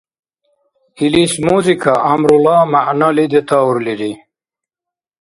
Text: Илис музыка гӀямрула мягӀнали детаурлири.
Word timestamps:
Илис 1.03 1.33
музыка 1.45 1.93
гӀямрула 2.05 2.57
мягӀнали 2.71 3.25
детаурлири. 3.31 4.11